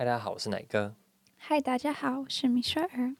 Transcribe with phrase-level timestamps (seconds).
[0.00, 0.96] 嗨，大家好，我是奶哥。
[1.36, 3.14] 嗨，大家好，我是米雪儿。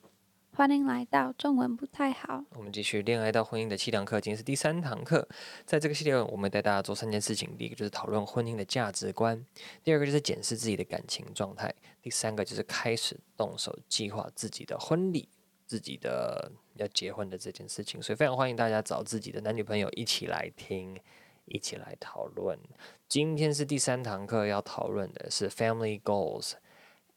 [0.55, 2.43] 欢迎来到中文不太好。
[2.57, 5.29] 我们继续恋爱到婚姻的七堂课，今天是第三堂课。
[5.67, 9.37] 在这个系列，我们带大家做三件事情：第一个就是讨论婚姻的价值观；
[9.85, 11.69] 第二个就是检视自己的感情状态；
[12.01, 15.29] 第三个就是开始动手计划自己的婚礼、
[15.67, 18.01] 自己的要结婚的这件事情。
[18.01, 20.99] 所以，非常欢迎大家找自己的男女朋友一起来听，
[21.45, 22.59] 一起来讨论。
[23.07, 26.55] 今天是第三堂课，要讨论的是 family goals。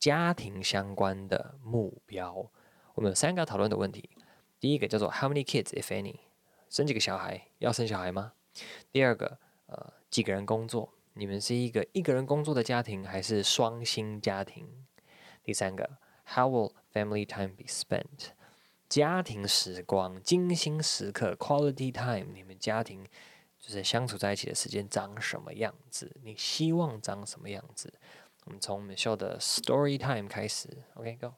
[0.04, 2.52] 家庭相关的目标，
[2.94, 4.10] 我们有三个要讨论的问题。
[4.60, 6.18] 第一个叫做 How many kids, if any？
[6.70, 7.48] 生几个小孩？
[7.60, 8.34] 要生小孩吗？
[8.92, 10.94] 第二个，呃，几个人工作？
[11.14, 14.68] 你们是一个一个人工作的家庭，还是双薪家庭？
[15.42, 15.90] 第三个
[16.26, 18.32] ，How will family time be spent？
[18.90, 23.08] 家庭时光、精心时刻 （quality time），你们家庭
[23.58, 26.14] 就是相处在一起的时间长什么样子？
[26.24, 27.94] 你希望长什么样子？
[28.46, 31.36] 我们从 Michelle 的 Story Time 开始，OK，Go。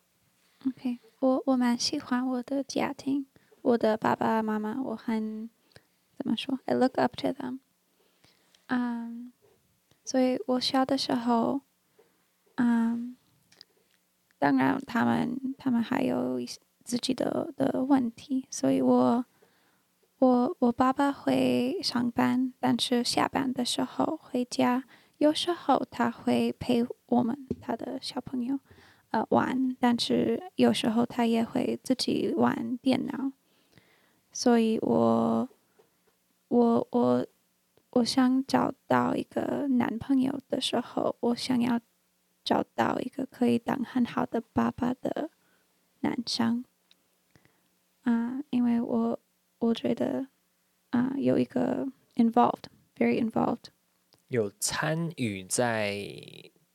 [0.68, 3.28] OK，我我蛮喜欢我的家庭，
[3.62, 5.48] 我的爸爸妈妈，我很
[6.18, 7.60] 怎么说？I look up to them。
[8.68, 9.32] 嗯，
[10.04, 11.62] 所以我小的时候，
[12.56, 13.16] 嗯，
[14.40, 19.26] 当然他们他们还有一些自己的的问题，所以我
[20.18, 24.86] 我我爸爸会上班，但是下班的时候回家。
[25.18, 28.60] 有时候他会陪我们他的小朋友，
[29.12, 33.32] 呃，玩，但是有时候他也会自己玩电脑。
[34.32, 35.50] 所以我，
[36.50, 37.26] 我我
[37.92, 41.80] 我想找到一个男朋友的时候，我想要
[42.44, 45.30] 找到一个可以当很好的爸爸的
[46.02, 46.66] 男生。
[48.02, 49.20] 啊、因为我
[49.60, 50.28] 我觉得
[50.90, 53.70] 啊、有一个 involved，very involved。
[54.28, 56.06] 有参与在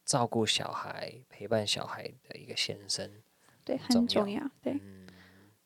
[0.04, 3.10] 照顾小孩、陪伴小孩的一个先生，
[3.64, 4.50] 对，很重要。
[4.62, 4.80] 对，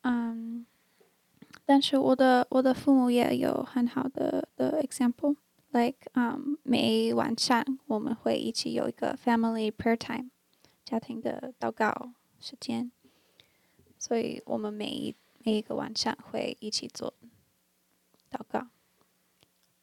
[0.03, 0.65] 嗯，um,
[1.65, 10.29] 但是我的我的父母也有很好的的 example，like，嗯，um，每晚上我们会一起有一个 family prayer time，
[10.83, 12.91] 家庭的祷告时间，
[13.97, 17.13] 所以我们每一每一个晚上会一起做
[18.29, 18.67] 祷告。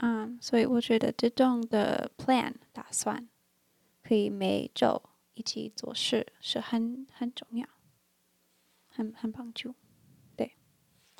[0.01, 3.27] 嗯，um, 所以我觉得这种的 plan 打算
[4.03, 5.01] 可以每周
[5.33, 7.67] 一起做事是很很重要，
[8.89, 9.73] 很很帮助。
[10.35, 10.55] 对，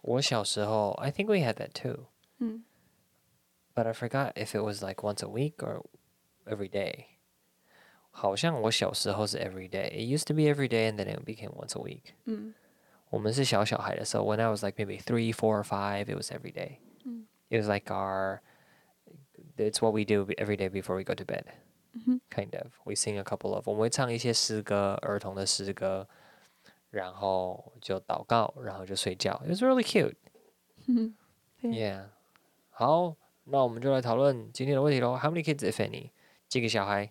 [0.04, 2.06] 我小时候，I think we had that too。
[2.40, 2.64] 嗯，
[3.74, 5.84] But I forgot if it was like once a week or
[6.46, 7.06] every day。
[8.12, 12.14] 好像我小时候是 every day。It used to be every day and then it became once a week。
[12.26, 12.54] 嗯，
[13.10, 16.78] 我们是小小孩的时候，when I was like maybe three, four, or five, it was every day。
[17.06, 18.40] 嗯，It was like our
[19.58, 21.46] It's what we do every day before we go to bed.
[22.30, 22.68] Kind of.
[22.86, 23.68] We sing a couple of.
[23.68, 26.08] 我们会唱一些诗歌，儿童的诗歌，
[26.92, 29.42] 然后就祷告，然后就睡觉。
[29.44, 30.16] It was really cute.
[31.64, 32.10] Yeah.
[32.70, 33.16] 好，
[33.46, 35.18] 那我们就来讨论今天的问题喽。
[35.18, 36.12] How many kids, if any?
[36.48, 37.10] 几个小孩？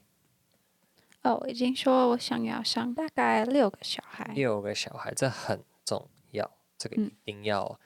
[1.23, 4.33] 哦，我已经说我想要生大概六个小孩。
[4.35, 6.49] 六个小孩，这很重要，
[6.79, 7.81] 这个一定要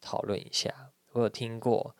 [0.00, 0.92] 讨论一下。
[1.10, 1.96] 我有听过。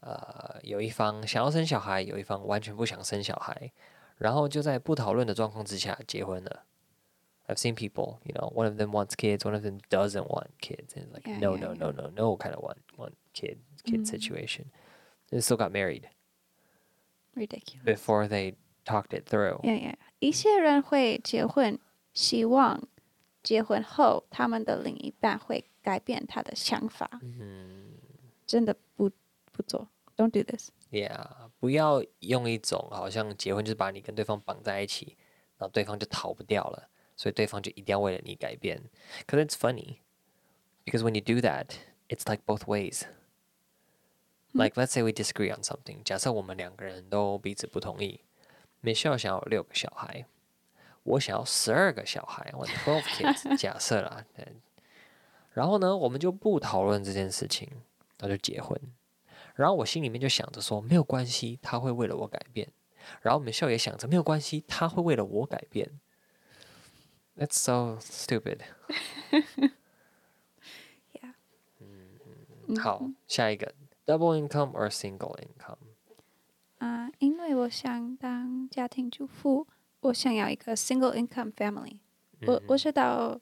[0.00, 3.70] 呃，有一方想要生小孩，有一方完全不想生小孩，
[4.16, 6.64] 然后就在不讨论的状况之下结婚了。
[7.46, 10.94] I've seen people, you know, one of them wants kids, one of them doesn't want kids,
[10.94, 14.66] and like no, no, no, no, no kind of one one kid kid situation.
[15.30, 16.08] They still got married.
[17.34, 17.84] Ridiculous.
[17.84, 19.60] Before they talked it through.
[19.62, 19.94] Yeah, yeah.
[20.20, 21.78] 一些人会结婚，
[22.14, 22.88] 希望
[23.42, 27.08] 结婚后他们的另一半会改变他的想法。
[27.22, 27.96] 嗯，
[28.46, 28.76] 真的
[29.51, 29.55] 不。
[29.55, 35.15] 不做，Don't do this。Yeah，不要用一种好像结婚就是把你跟对方绑在一起，
[35.57, 38.83] 然后对方就逃不掉了，所以对方就一定要为了你改变。
[39.25, 39.99] Cause it's funny,
[40.83, 41.67] because when you do that,
[42.09, 43.03] it's like both ways.
[44.51, 48.19] Like let's say we disagree on something，假设我们两个人都彼此不同意，
[48.83, 50.25] Michelle 想要有六个小孩，
[51.03, 54.47] 我想要十二个小孩，我 twelve kids， 假设啦，对。
[55.53, 57.69] 然后呢，我们就不讨论这件事情，
[58.19, 58.77] 那就结婚。
[59.60, 62.72] 然后我心里面就想着说，没有关系，他会为了我改变。
[63.20, 66.00] 然后 Michelle 也想着，没有关系，他会为了我改变。
[67.36, 68.60] That's so stupid.
[71.12, 71.34] Yeah.
[71.78, 73.74] 嗯，好，下一个
[74.06, 75.76] ，double income or single income？
[76.78, 79.66] 啊，uh, 因为我想当家庭主妇，
[80.00, 81.98] 我想要一个 single income family。
[82.40, 83.38] 嗯、我我知道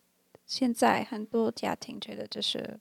[0.47, 2.81] 现在很多家庭觉得这是，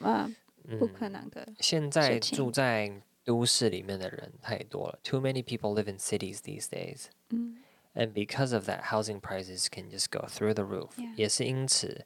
[0.00, 0.34] 啊、uh,。
[0.78, 1.46] 不可能的。
[1.60, 7.06] 现在住在都市里面的人太多了，Too many people live in cities these days.
[7.30, 7.58] 嗯
[7.94, 10.90] And because of that, housing prices can just go through the roof.
[11.16, 12.04] 也是因此，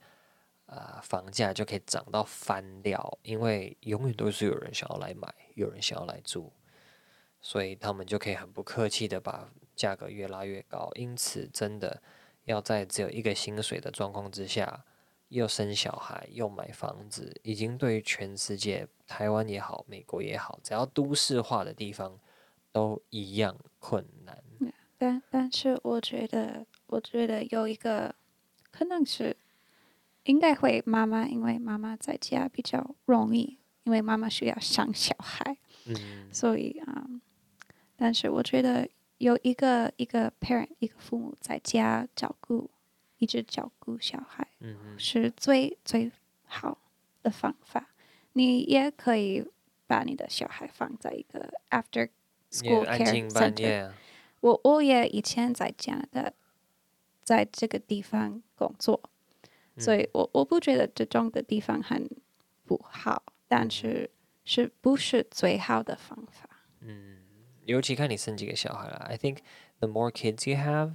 [0.66, 6.52] 呃，房价就可以涨到翻掉，因为永远都是有人想要来买，有人想要来住，
[7.40, 10.88] 所以他们就可以很不客气的把价格越拉越高。
[10.94, 12.00] 因此，真的
[12.44, 14.84] 要在只有一个薪水的状况之下，
[15.30, 22.18] 又生小孩又买房子，已经对于全世界，台湾也好，美国也好，只要都市化的地方，
[22.72, 24.42] 都一样困难。
[24.98, 28.14] 但但是我觉得，我觉得有一个
[28.70, 29.36] 可能是
[30.24, 35.56] 应该会妈妈，因为妈妈在家比较容易，因为妈妈需要生小孩，
[35.86, 37.22] 嗯，所以啊、嗯，
[37.96, 38.88] 但是我觉得
[39.18, 42.68] 有一个一个 parent 一个父母在家照顾，
[43.20, 46.10] 一直照顾小孩，嗯是最最
[46.46, 46.76] 好
[47.22, 47.90] 的方法。
[48.32, 49.44] 你也可以
[49.86, 52.08] 把你的小孩放在一个 after
[52.50, 53.92] school care center。
[54.40, 56.32] 我我也以前在加拿大，
[57.22, 59.00] 在这个地方工作，
[59.74, 62.08] 嗯、所以我我不觉得这种的地方很
[62.64, 64.10] 不好，但是
[64.44, 66.48] 是不是最好的方法？
[66.80, 67.18] 嗯，
[67.66, 68.96] 尤其看你生几个小孩了。
[69.08, 69.40] I think
[69.80, 70.94] the more kids you have,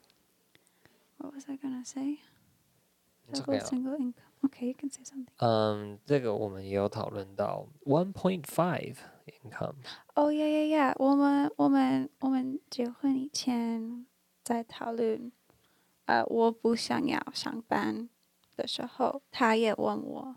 [1.21, 2.17] ，What was I gonna say？
[3.31, 4.13] 这个 single income。
[4.43, 5.27] Okay, you can say something.
[5.37, 8.95] 嗯，这个我们也有讨论到 one point five
[9.27, 9.75] income。
[10.15, 14.07] Oh，yeah yeah yeah，我们我们我们结婚以前
[14.43, 15.31] 在讨论，
[16.05, 18.09] 呃，我不想要上班
[18.57, 20.35] 的时候，他也问我，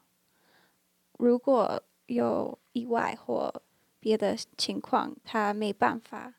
[1.18, 3.62] 如果有意外或
[3.98, 6.34] 别的情况，他没办法，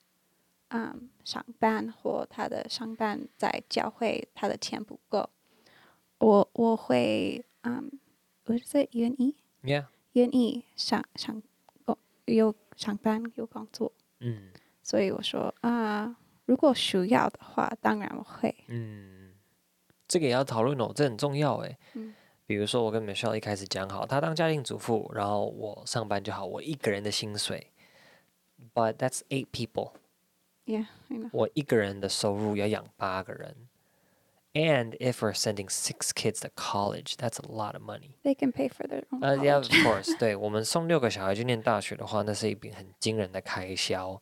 [0.69, 5.29] 嗯，上班或他的上班在教会，他的钱不够，
[6.19, 7.45] 我我会。
[7.67, 7.91] 嗯，
[8.45, 11.41] 我是愿意，Yeah，愿意上上
[11.83, 14.51] 工有上班有工作，嗯，
[14.83, 16.15] 所以我说啊、呃，
[16.45, 19.33] 如果需要的话，当然我会，嗯，
[20.07, 21.75] 这个也要讨论哦，这很重要诶。
[21.95, 22.13] 嗯，
[22.45, 27.71] 比如说我跟 Michelle 一开始讲好，她当家庭主妇，然后我上班就好，我一个人的薪水
[28.75, 29.47] ，But that's eight
[31.31, 33.55] 我一个人的收入要养八个人。
[34.53, 38.11] And if we're sending six kids to college, that's a lot of money.
[38.23, 39.21] They can pay for their own.
[39.21, 40.15] Uh, yeah, of course.
[40.17, 44.21] 对，我们送六个小孩去念大学的话，那是一笔很惊人的开销。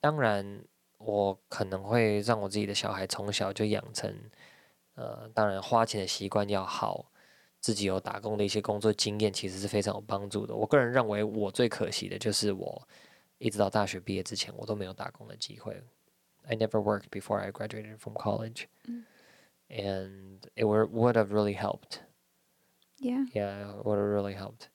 [0.00, 0.62] 当然，
[0.98, 4.14] 我可能会让我自己的小孩从小就养成，
[4.94, 7.10] 呃，当然花钱的习惯要好，
[7.58, 10.54] 自己有打工的一些工作经验，其实是非常有帮助的。
[10.54, 12.88] 我个人认为，我最可惜的就是我
[13.38, 15.82] 一直到大学毕业之前，我都没有打工的机会。
[16.44, 18.66] I never worked before I graduated from college.
[18.84, 19.04] 嗯
[19.68, 21.98] And it would would have really helped.
[22.98, 23.26] Yeah.
[23.32, 24.68] Yeah, would have really helped.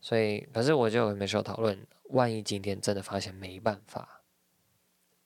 [0.00, 4.22] 所以，可是我就没说讨论，万一今天真的发现没办法，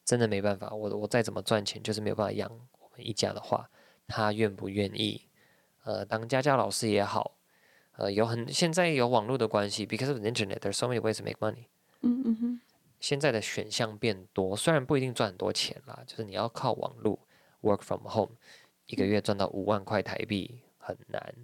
[0.02, 2.50] 真的没办法，我我再怎么赚钱，就是没有办法养
[2.81, 3.69] 我们一家的话，
[4.06, 5.29] 他愿不愿意？
[5.84, 7.36] 呃，当家教老师也好，
[7.98, 11.67] 呃，有很现在有网络的关系，because of the internet, there's so many ways to make money.
[12.01, 12.60] 嗯嗯哼。
[13.03, 17.19] 现在的选项变多，虽然不一定赚很多钱啦，就是你要靠网络
[17.61, 18.37] work from home。
[18.87, 21.35] 一个月赚到五万块台币很难，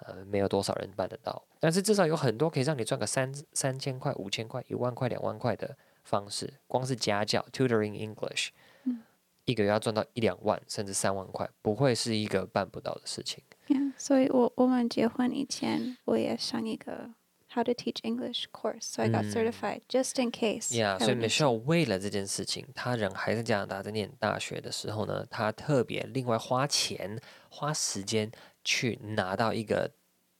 [0.00, 1.46] 呃，没有多少人办得到。
[1.60, 6.54] 但是至少有很多可以让你赚个三三千块、五千块、一万块、两万块的方式。
[6.66, 8.48] 光是家教 （tutoring English），
[8.82, 9.02] 嗯，
[9.44, 13.44] 一个月要赚到一两万甚至三万块，不会是一个办不到的事情。
[13.68, 17.10] Yeah, 所以我我们结婚以前，我也上一个。
[17.54, 20.70] How to teach English course, so I got certified just in case.
[20.70, 28.30] Yeah，所以 Michelle 为了这件事情，他人还在加拿大在念大学的时候呢，他特别另外花钱花时间
[28.62, 29.92] 去拿到一个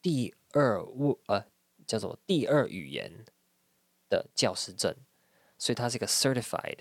[0.02, 1.46] 第二物呃
[1.86, 3.24] 叫做第二语言
[4.10, 4.94] 的教师证，
[5.56, 6.80] 所以他是一个 certified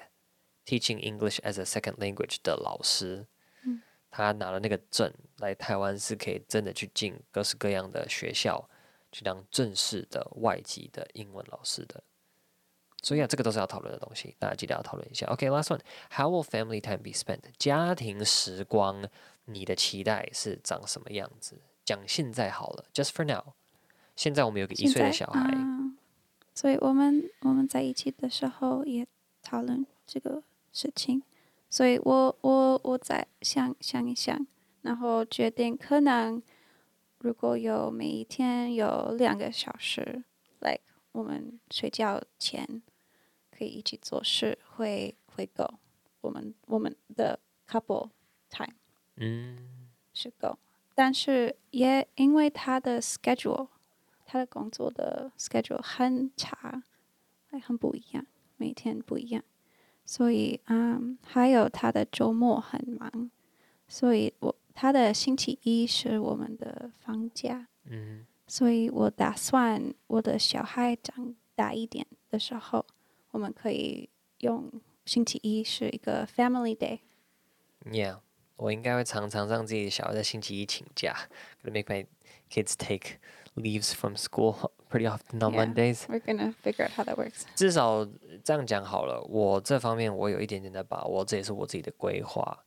[0.65, 3.27] teaching English as a second language 的老师。
[3.63, 3.81] 嗯，
[4.11, 8.69] 他拿了那个证来台湾是可以真的去进各式各样的学校。
[9.11, 12.03] 去当正式的外籍的英文老师的，
[13.01, 15.25] 所以啊，这个都是要讨论的东西，大家记得要讨论一下。
[15.27, 17.41] OK，last one，How will family time be spent？
[17.57, 19.07] 家庭时光，
[19.45, 21.57] 你的期待是长什么样子？
[21.85, 23.53] 讲现在好了，Just for now。
[24.15, 25.97] 现在我们有个一岁的小孩，嗯，
[26.53, 29.07] 所以我们我们在一起的时候也
[29.41, 31.23] 讨论这个事情。
[31.69, 34.47] 所以我我我再想想一想，
[34.81, 36.41] 然后决定可能
[37.19, 40.23] 如果有每一天有两个小时
[40.59, 40.81] ，like
[41.11, 42.81] 我们睡觉前
[43.51, 45.79] 可以一起做事，会会够
[46.21, 48.09] 我们我们的 couple
[48.49, 48.75] time，
[49.15, 49.57] 嗯，
[50.13, 50.57] 是够，
[50.93, 53.67] 但是也因为他的 schedule，
[54.25, 56.83] 他的工作的 schedule 很差，
[57.63, 58.25] 很不一样，
[58.57, 59.43] 每天不一样。
[60.05, 63.29] 所以，嗯，还有他的周末很忙，
[63.87, 72.85] 所以我他的星期一是我们的放假，嗯，所以我打算我的小孩长大一点的时候，
[73.31, 74.07] 我们可以
[74.37, 74.71] 用
[75.03, 76.99] 星期一是一个 family day。
[77.85, 78.19] Yeah，
[78.57, 81.27] 我应该会常常让自己的小孩在星期一请假
[81.63, 82.05] ，gonna make my
[82.51, 83.17] kids take
[83.55, 86.03] leaves from school pretty often on Mondays.
[86.03, 87.45] We're gonna figure out how that works.
[87.55, 88.07] 至少
[88.43, 92.63] 这样讲好了，我这方面我有一点点的把握，这也是我自己的规划。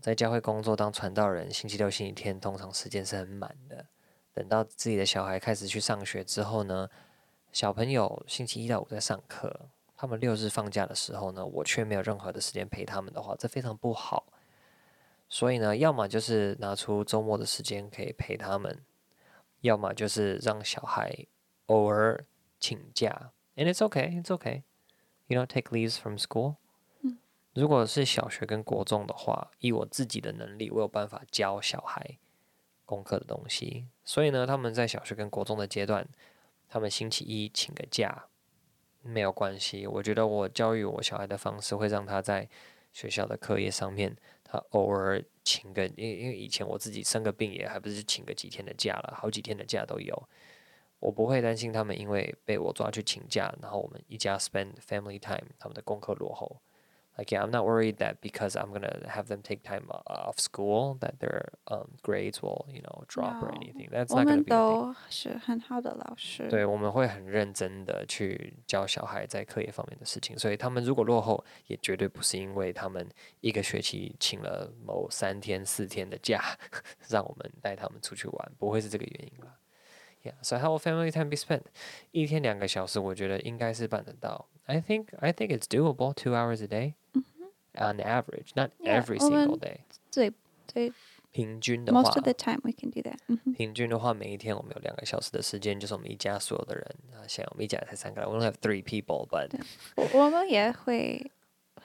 [0.00, 3.86] 在教会工作当传道人，星期六、星期天通常时间是很满的。
[4.32, 6.88] 等到自己的小孩开始去上学之后呢，
[7.52, 14.32] 小朋友星期一到五在上课，他们六日放假的时候呢，我却没有任何的时间陪他们的话，这非常不好。
[15.28, 18.84] 所以呢，要么就是拿出周末的时间可以陪他们。
[19.60, 21.26] 要么就是让小孩
[21.66, 22.24] 偶尔
[22.60, 24.62] 请假，and it's okay, it's okay,
[25.26, 26.54] you know, take leaves from school。
[27.58, 32.18] 如果是小学跟国中的话，以我自己的能力，我有办法教小孩
[32.84, 33.86] 功课的东西。
[34.04, 36.06] 所以呢，他们在小学跟国中的阶段，
[36.68, 38.26] 他们星期一请个假
[39.02, 39.86] 没有关系。
[39.86, 42.48] 我觉得我教育我小孩的方式，会让他在
[42.92, 45.24] 学校的课业上面，他偶尔。
[45.44, 50.28] 请个，因因为以前我自己生个病也还不是请个几天的假了，好几天的假都有，
[50.98, 56.60] 我不会担心他们因为被我抓去请假，然后我们一家 spend family time，他们的功课落后。
[57.18, 61.18] Like yeah, I'm not worried that because I'm gonna have them take time off school that
[61.18, 63.88] their um grades will you know drop or anything.
[63.90, 64.54] That's not gonna be.
[64.54, 66.48] 我们都是很好的老师。
[66.48, 73.04] 对，我们会很认真的去教小孩在课业方面的事情，所以他们如果落后，也绝对不是因为他们
[73.40, 76.56] 一个学期请了某三天四天的假，
[77.08, 79.58] 让我们带他们出去玩，不会是这个原因吧。
[80.23, 81.63] Yeah, so how will family time be spent?
[82.11, 84.47] 一天两个小时，我觉得应该是办得到。
[84.65, 86.93] I think I think it's doable, two hours a day.
[87.75, 89.79] On average, not every single day.
[90.11, 90.31] 对
[90.71, 90.93] 对，
[91.31, 93.17] 平均的话，most of the time we can do that.
[93.55, 99.49] 平均的话，每一天我们有两个小时的时间，就是我们一家所有的人啊，像我们一家才三个人，we don't have three people, but
[100.13, 101.31] 我们也会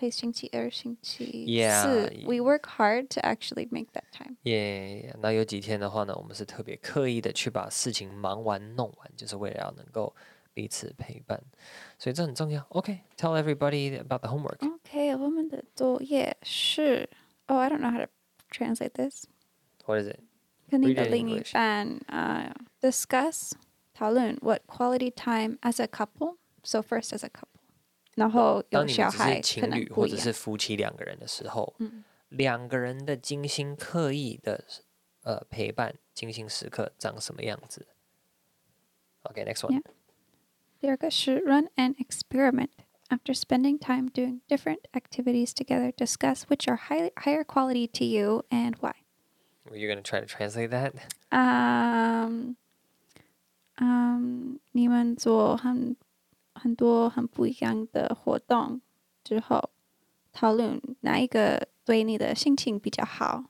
[0.02, 4.36] 会星期二、星期四，we work hard to actually make that time.
[4.44, 10.14] Yeah，那有几天的话呢，我们是特别刻意的去把事情忙完弄完，就是为了要能够。
[10.54, 11.40] 彼此陪伴，
[12.00, 12.66] 所以这很重要。
[12.70, 14.58] OK，tell everybody about the homework.
[14.68, 17.08] OK，我们的作业是，
[17.46, 18.08] Oh, I don't know how to
[18.50, 19.26] translate this.
[19.86, 20.18] What is it?
[20.68, 23.52] 跟你的另一半啊，discuss
[23.94, 26.38] 讨论 what quality time as a couple.
[26.64, 27.51] So first as a couple，
[28.14, 31.74] 然后有小孩，情侣或者是夫妻两个人的时候，
[32.28, 34.64] 两个人的精心刻意的
[35.22, 37.86] 呃陪伴，精心时刻长什么样子？
[39.22, 39.82] OK，next one.
[40.80, 42.70] The other should run an experiment.
[43.10, 48.44] After spending time doing different activities together, discuss which are high, higher quality to you
[48.50, 48.96] and why.
[49.64, 50.92] Were you going to try to translate that?
[51.30, 52.56] Um,
[53.78, 55.96] um, 你们做很
[56.55, 58.81] 很多很不一样的活动
[59.23, 59.69] 之后，
[60.31, 63.45] 讨论哪一个对你的心情比较好，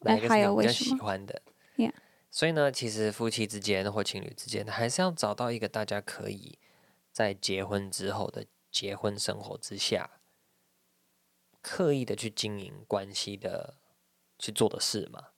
[0.00, 1.42] 哪一个是你比较喜欢的
[1.76, 1.92] ？Yeah.
[2.30, 6.58] 所以呢，其实夫妻之间或情侣之间，还是要找到一个大家可以。
[7.10, 10.20] 在结婚之后的结婚生活之下，
[11.60, 13.74] 刻意的去经营关系的
[14.38, 15.30] 去做的事嘛，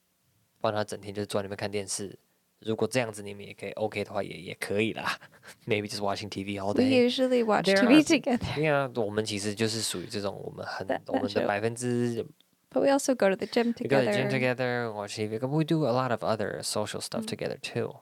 [0.61, 2.19] 不然他整天就坐在那边看电视。
[2.61, 5.19] 如果这样子你们也可以 OK 的话，也也可以啦。
[5.67, 6.88] Maybe just watching TV all day.
[6.88, 8.55] We usually watch TV together.
[8.55, 12.25] 对啊，我们其实就是属于这种，我们很我们的百分之。
[12.73, 13.88] But we also go to the gym together.
[13.88, 15.40] Go to the gym together, watch TV.
[15.45, 17.97] We do a lot of other social stuff together too.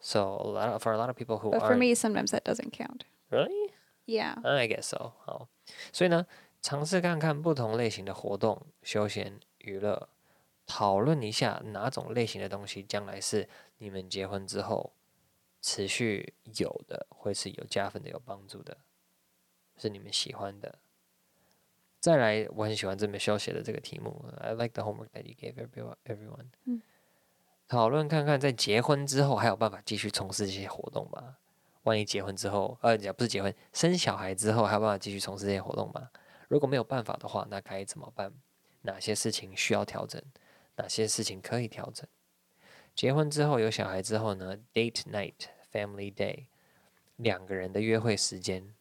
[0.00, 2.42] So a lot of, for a lot of people who but for me sometimes that
[2.44, 3.04] doesn't count.
[3.28, 3.72] Really?
[4.06, 4.36] Yeah.
[4.42, 5.12] I guess so.
[5.26, 5.48] 好，
[5.92, 6.26] 所以呢，
[6.62, 10.08] 尝试看看不同类型的活动、休闲娱乐，
[10.66, 13.46] 讨论一下哪种类型的东西将来是
[13.82, 14.92] 你们结婚之后
[15.62, 18.76] 持续有的，会是有加分的、有帮助的，
[19.78, 20.78] 是你们喜欢的。
[21.98, 24.22] 再来，我很喜欢这边修写的这个题目。
[24.38, 25.96] I like the homework that you gave everyone.
[26.04, 26.48] everyone.
[26.64, 26.82] 嗯。
[27.66, 31.38] 讨论看看，在结婚之后还有办法继续从事这些活动吗？
[31.84, 36.10] 万一结婚之后，呃，不是结婚，生小孩之后还有办法继续从事这些活动吗？
[36.48, 38.30] 如果没有办法的话，那该怎么办？
[38.82, 40.22] 哪些事情需要调整？
[40.76, 42.06] 哪些事情可以调整？
[43.00, 45.32] 结婚之后有小孩之后呢？Date night,
[45.72, 46.44] family day，
[47.16, 48.74] 两个人的约会时间，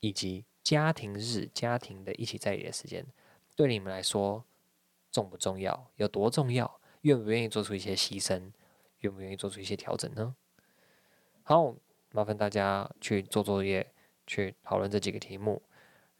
[0.00, 3.06] 以及家庭日，家庭的一起在一起的时间，
[3.54, 4.44] 对你们来说
[5.10, 5.90] 重不重要？
[5.96, 6.78] 有多重要？
[7.00, 8.52] 愿不愿意做出一些牺牲？
[8.98, 10.36] 愿不愿意做出一些调整呢？
[11.42, 11.74] 好，
[12.10, 13.90] 麻烦大家去做作业，
[14.26, 15.62] 去讨论这几个题目，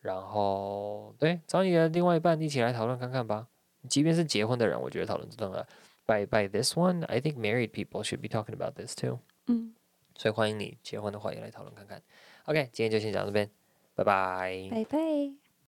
[0.00, 3.46] 然后对，找你的另外一半一起来讨论看看吧。
[3.90, 5.68] 即便是结婚的人，我觉得讨论这种的。
[6.05, 9.19] By by this one, I think married people should be talking about this too.
[9.47, 9.73] 嗯，
[10.15, 12.01] 所以欢迎你结婚的话也来讨论看看。
[12.45, 13.49] OK，今天就先讲到这边，
[13.95, 14.67] 拜拜。
[14.71, 15.44] 拜拜。